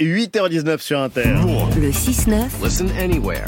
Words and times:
8h19 0.00 0.78
sur 0.78 1.00
Inter. 1.00 1.34
Le 1.76 1.90
6-9 1.90 2.62
Listen 2.62 2.88
anywhere. 3.00 3.44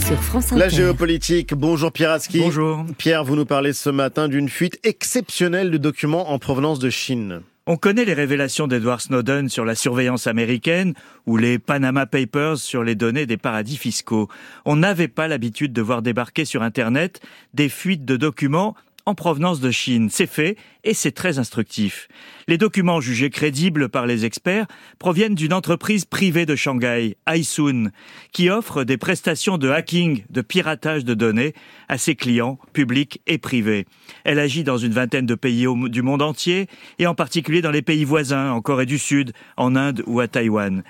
sur 0.00 0.20
France 0.24 0.50
La 0.50 0.68
géopolitique. 0.68 1.54
Bonjour 1.54 1.92
Pierre 1.92 2.10
Aski. 2.10 2.40
Bonjour. 2.40 2.84
Pierre, 2.98 3.22
vous 3.22 3.36
nous 3.36 3.44
parlez 3.44 3.72
ce 3.72 3.90
matin 3.90 4.26
d'une 4.26 4.48
fuite 4.48 4.80
exceptionnelle 4.82 5.70
de 5.70 5.78
documents 5.78 6.32
en 6.32 6.40
provenance 6.40 6.80
de 6.80 6.90
Chine. 6.90 7.42
On 7.66 7.76
connaît 7.76 8.04
les 8.04 8.12
révélations 8.12 8.66
d'Edward 8.66 9.02
Snowden 9.02 9.48
sur 9.48 9.64
la 9.64 9.76
surveillance 9.76 10.26
américaine 10.26 10.94
ou 11.26 11.36
les 11.36 11.60
Panama 11.60 12.04
Papers 12.04 12.58
sur 12.58 12.82
les 12.82 12.96
données 12.96 13.26
des 13.26 13.36
paradis 13.36 13.76
fiscaux. 13.76 14.28
On 14.64 14.74
n'avait 14.74 15.06
pas 15.06 15.28
l'habitude 15.28 15.72
de 15.72 15.80
voir 15.80 16.02
débarquer 16.02 16.44
sur 16.44 16.64
Internet 16.64 17.20
des 17.54 17.68
fuites 17.68 18.04
de 18.04 18.16
documents 18.16 18.74
en 19.06 19.14
provenance 19.14 19.60
de 19.60 19.70
Chine. 19.70 20.08
C'est 20.10 20.26
fait 20.26 20.56
et 20.82 20.94
c'est 20.94 21.12
très 21.12 21.38
instructif. 21.38 22.08
Les 22.48 22.58
documents 22.58 23.00
jugés 23.00 23.30
crédibles 23.30 23.88
par 23.88 24.06
les 24.06 24.24
experts 24.24 24.66
proviennent 24.98 25.34
d'une 25.34 25.52
entreprise 25.52 26.04
privée 26.04 26.46
de 26.46 26.56
Shanghai, 26.56 27.16
Aisun, 27.26 27.90
qui 28.32 28.50
offre 28.50 28.84
des 28.84 28.96
prestations 28.96 29.58
de 29.58 29.68
hacking, 29.70 30.24
de 30.30 30.40
piratage 30.40 31.04
de 31.04 31.14
données 31.14 31.54
à 31.88 31.98
ses 31.98 32.14
clients 32.14 32.58
publics 32.72 33.20
et 33.26 33.38
privés. 33.38 33.86
Elle 34.24 34.38
agit 34.38 34.64
dans 34.64 34.78
une 34.78 34.92
vingtaine 34.92 35.26
de 35.26 35.34
pays 35.34 35.66
du 35.88 36.02
monde 36.02 36.22
entier 36.22 36.68
et 36.98 37.06
en 37.06 37.14
particulier 37.14 37.62
dans 37.62 37.70
les 37.70 37.82
pays 37.82 38.04
voisins, 38.04 38.52
en 38.52 38.60
Corée 38.60 38.86
du 38.86 38.98
Sud, 38.98 39.32
en 39.56 39.76
Inde 39.76 40.02
ou 40.06 40.20
à 40.20 40.28
Taïwan. 40.28 40.82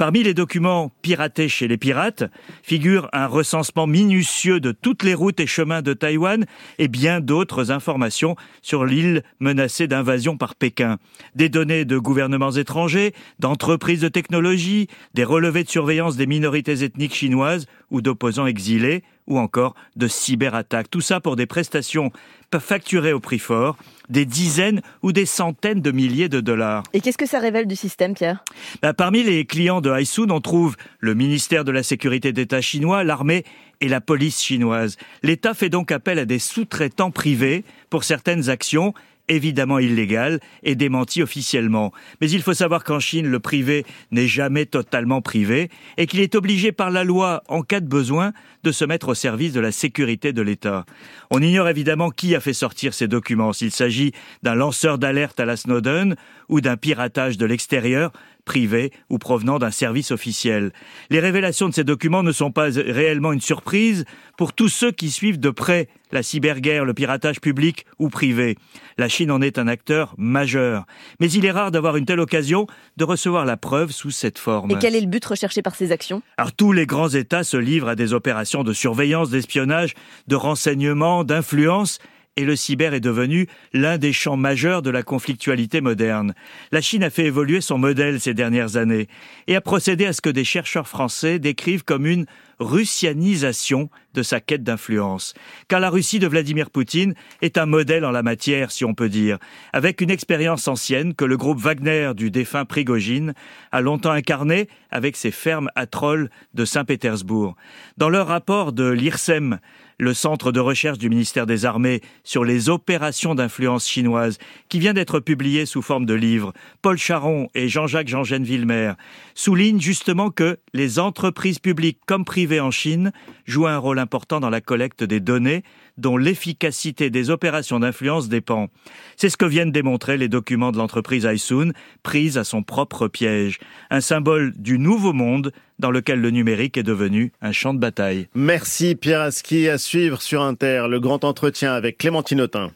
Parmi 0.00 0.22
les 0.22 0.32
documents 0.32 0.90
piratés 1.02 1.50
chez 1.50 1.68
les 1.68 1.76
pirates 1.76 2.24
figure 2.62 3.10
un 3.12 3.26
recensement 3.26 3.86
minutieux 3.86 4.58
de 4.58 4.72
toutes 4.72 5.02
les 5.02 5.12
routes 5.12 5.40
et 5.40 5.46
chemins 5.46 5.82
de 5.82 5.92
Taïwan 5.92 6.46
et 6.78 6.88
bien 6.88 7.20
d'autres 7.20 7.70
informations 7.70 8.34
sur 8.62 8.86
l'île 8.86 9.22
menacée 9.40 9.88
d'invasion 9.88 10.38
par 10.38 10.54
Pékin. 10.54 10.96
Des 11.34 11.50
données 11.50 11.84
de 11.84 11.98
gouvernements 11.98 12.52
étrangers, 12.52 13.12
d'entreprises 13.40 14.00
de 14.00 14.08
technologie, 14.08 14.88
des 15.12 15.24
relevés 15.24 15.64
de 15.64 15.68
surveillance 15.68 16.16
des 16.16 16.26
minorités 16.26 16.82
ethniques 16.82 17.14
chinoises 17.14 17.66
ou 17.90 18.00
d'opposants 18.00 18.46
exilés 18.46 19.04
ou 19.26 19.38
encore 19.38 19.74
de 19.96 20.08
cyberattaques. 20.08 20.90
Tout 20.90 21.00
ça 21.00 21.20
pour 21.20 21.36
des 21.36 21.46
prestations 21.46 22.10
facturées 22.58 23.12
au 23.12 23.20
prix 23.20 23.38
fort, 23.38 23.76
des 24.08 24.24
dizaines 24.24 24.82
ou 25.02 25.12
des 25.12 25.26
centaines 25.26 25.80
de 25.80 25.92
milliers 25.92 26.28
de 26.28 26.40
dollars. 26.40 26.82
Et 26.92 27.00
qu'est-ce 27.00 27.18
que 27.18 27.26
ça 27.26 27.38
révèle 27.38 27.66
du 27.66 27.76
système, 27.76 28.14
Pierre? 28.14 28.44
Bah, 28.82 28.92
parmi 28.92 29.22
les 29.22 29.44
clients 29.44 29.80
de 29.80 29.90
Haisun, 29.90 30.30
on 30.30 30.40
trouve 30.40 30.76
le 30.98 31.14
ministère 31.14 31.64
de 31.64 31.70
la 31.70 31.84
Sécurité 31.84 32.32
d'État 32.32 32.60
chinois, 32.60 33.04
l'armée 33.04 33.44
et 33.80 33.88
la 33.88 34.00
police 34.00 34.42
chinoise. 34.42 34.96
L'État 35.22 35.54
fait 35.54 35.68
donc 35.68 35.92
appel 35.92 36.18
à 36.18 36.24
des 36.24 36.40
sous-traitants 36.40 37.12
privés 37.12 37.64
pour 37.88 38.04
certaines 38.04 38.50
actions 38.50 38.94
évidemment 39.30 39.78
illégales 39.78 40.40
et 40.62 40.74
démenties 40.74 41.22
officiellement. 41.22 41.92
Mais 42.20 42.30
il 42.30 42.42
faut 42.42 42.52
savoir 42.52 42.84
qu'en 42.84 43.00
Chine, 43.00 43.26
le 43.26 43.40
privé 43.40 43.86
n'est 44.10 44.28
jamais 44.28 44.66
totalement 44.66 45.22
privé 45.22 45.70
et 45.96 46.06
qu'il 46.06 46.20
est 46.20 46.34
obligé 46.34 46.72
par 46.72 46.90
la 46.90 47.04
loi, 47.04 47.42
en 47.48 47.62
cas 47.62 47.80
de 47.80 47.88
besoin, 47.88 48.32
de 48.62 48.72
se 48.72 48.84
mettre 48.84 49.08
au 49.08 49.14
service 49.14 49.52
de 49.52 49.60
la 49.60 49.72
sécurité 49.72 50.32
de 50.32 50.42
l'État. 50.42 50.84
On 51.30 51.40
ignore 51.40 51.68
évidemment 51.68 52.10
qui 52.10 52.34
a 52.34 52.40
fait 52.40 52.52
sortir 52.52 52.92
ces 52.92 53.08
documents, 53.08 53.52
s'il 53.52 53.70
s'agit 53.70 54.12
d'un 54.42 54.54
lanceur 54.54 54.98
d'alerte 54.98 55.40
à 55.40 55.46
la 55.46 55.56
Snowden 55.56 56.16
ou 56.48 56.60
d'un 56.60 56.76
piratage 56.76 57.38
de 57.38 57.46
l'extérieur, 57.46 58.12
privé 58.44 58.92
ou 59.08 59.18
provenant 59.18 59.58
d'un 59.58 59.70
service 59.70 60.10
officiel. 60.10 60.72
Les 61.10 61.20
révélations 61.20 61.68
de 61.68 61.74
ces 61.74 61.84
documents 61.84 62.22
ne 62.22 62.32
sont 62.32 62.50
pas 62.50 62.68
réellement 62.70 63.32
une 63.32 63.40
surprise 63.40 64.04
pour 64.36 64.52
tous 64.52 64.68
ceux 64.68 64.92
qui 64.92 65.10
suivent 65.10 65.40
de 65.40 65.50
près 65.50 65.88
la 66.12 66.22
cyberguerre, 66.22 66.84
le 66.84 66.94
piratage 66.94 67.40
public 67.40 67.86
ou 67.98 68.08
privé. 68.08 68.56
La 68.98 69.08
Chine 69.08 69.30
en 69.30 69.40
est 69.40 69.58
un 69.58 69.68
acteur 69.68 70.14
majeur. 70.18 70.86
Mais 71.20 71.30
il 71.30 71.44
est 71.44 71.50
rare 71.50 71.70
d'avoir 71.70 71.96
une 71.96 72.04
telle 72.04 72.20
occasion 72.20 72.66
de 72.96 73.04
recevoir 73.04 73.44
la 73.44 73.56
preuve 73.56 73.92
sous 73.92 74.10
cette 74.10 74.38
forme. 74.38 74.70
Et 74.70 74.76
quel 74.80 74.96
est 74.96 75.00
le 75.00 75.06
but 75.06 75.24
recherché 75.24 75.62
par 75.62 75.74
ces 75.74 75.92
actions? 75.92 76.22
Alors 76.36 76.52
tous 76.52 76.72
les 76.72 76.86
grands 76.86 77.08
États 77.08 77.44
se 77.44 77.56
livrent 77.56 77.88
à 77.88 77.94
des 77.94 78.12
opérations 78.12 78.64
de 78.64 78.72
surveillance, 78.72 79.30
d'espionnage, 79.30 79.94
de 80.26 80.36
renseignement, 80.36 81.24
d'influence, 81.24 81.98
et 82.36 82.44
le 82.44 82.56
cyber 82.56 82.94
est 82.94 83.00
devenu 83.00 83.48
l'un 83.72 83.98
des 83.98 84.12
champs 84.12 84.36
majeurs 84.36 84.82
de 84.82 84.90
la 84.90 85.02
conflictualité 85.02 85.80
moderne. 85.80 86.34
La 86.72 86.80
Chine 86.80 87.02
a 87.02 87.10
fait 87.10 87.26
évoluer 87.26 87.60
son 87.60 87.78
modèle 87.78 88.20
ces 88.20 88.34
dernières 88.34 88.76
années 88.76 89.08
et 89.46 89.56
a 89.56 89.60
procédé 89.60 90.06
à 90.06 90.12
ce 90.12 90.20
que 90.20 90.30
des 90.30 90.44
chercheurs 90.44 90.88
français 90.88 91.38
décrivent 91.38 91.84
comme 91.84 92.06
une 92.06 92.26
russianisation 92.60 93.90
de 94.14 94.22
sa 94.22 94.40
quête 94.40 94.62
d'influence. 94.62 95.34
Car 95.68 95.80
la 95.80 95.90
Russie 95.90 96.18
de 96.18 96.26
Vladimir 96.26 96.70
Poutine 96.70 97.14
est 97.42 97.58
un 97.58 97.66
modèle 97.66 98.04
en 98.04 98.10
la 98.10 98.22
matière, 98.22 98.70
si 98.70 98.84
on 98.84 98.94
peut 98.94 99.08
dire, 99.08 99.38
avec 99.72 100.00
une 100.00 100.10
expérience 100.10 100.68
ancienne 100.68 101.14
que 101.14 101.24
le 101.24 101.36
groupe 101.36 101.58
Wagner 101.58 102.12
du 102.14 102.30
défunt 102.30 102.64
Prigogine 102.64 103.34
a 103.72 103.80
longtemps 103.80 104.10
incarné 104.10 104.68
avec 104.90 105.16
ses 105.16 105.30
fermes 105.30 105.70
à 105.74 105.86
trolls 105.86 106.28
de 106.54 106.64
Saint-Pétersbourg. 106.64 107.56
Dans 107.96 108.08
leur 108.08 108.26
rapport 108.26 108.72
de 108.72 108.88
l'IRSEM, 108.90 109.58
le 110.00 110.14
centre 110.14 110.50
de 110.50 110.60
recherche 110.60 110.98
du 110.98 111.10
ministère 111.10 111.46
des 111.46 111.66
Armées 111.66 112.00
sur 112.24 112.42
les 112.42 112.70
opérations 112.70 113.34
d'influence 113.34 113.86
chinoise, 113.86 114.38
qui 114.68 114.78
vient 114.78 114.94
d'être 114.94 115.20
publié 115.20 115.66
sous 115.66 115.82
forme 115.82 116.06
de 116.06 116.14
livre, 116.14 116.54
Paul 116.80 116.96
Charon 116.96 117.48
et 117.54 117.68
Jean-Jacques 117.68 118.08
Jean-Gène 118.08 118.44
Villemer 118.44 118.94
soulignent 119.34 119.80
justement 119.80 120.30
que 120.30 120.58
les 120.72 120.98
entreprises 120.98 121.58
publiques 121.58 122.00
comme 122.06 122.24
privées 122.24 122.49
en 122.58 122.72
Chine 122.72 123.12
jouent 123.46 123.68
un 123.68 123.78
rôle 123.78 124.00
important 124.00 124.40
dans 124.40 124.50
la 124.50 124.60
collecte 124.60 125.04
des 125.04 125.20
données 125.20 125.62
dont 125.98 126.16
l'efficacité 126.16 127.10
des 127.10 127.30
opérations 127.30 127.78
d'influence 127.78 128.28
dépend. 128.28 128.68
C'est 129.16 129.28
ce 129.28 129.36
que 129.36 129.44
viennent 129.44 129.70
démontrer 129.70 130.16
les 130.16 130.28
documents 130.28 130.72
de 130.72 130.78
l'entreprise 130.78 131.26
Aisun, 131.26 131.72
prise 132.02 132.38
à 132.38 132.44
son 132.44 132.62
propre 132.62 133.06
piège, 133.06 133.58
un 133.90 134.00
symbole 134.00 134.52
du 134.56 134.78
nouveau 134.78 135.12
monde 135.12 135.52
dans 135.78 135.90
lequel 135.90 136.20
le 136.20 136.30
numérique 136.30 136.76
est 136.76 136.82
devenu 136.82 137.32
un 137.40 137.52
champ 137.52 137.74
de 137.74 137.78
bataille. 137.78 138.28
Merci 138.34 138.94
Pierre 138.94 139.20
Aski. 139.20 139.68
À 139.68 139.78
suivre 139.78 140.20
sur 140.22 140.42
Inter, 140.42 140.86
le 140.88 141.00
grand 141.00 141.24
entretien 141.24 141.74
avec 141.74 141.98
Clémentine 141.98 142.40
Autain. 142.40 142.72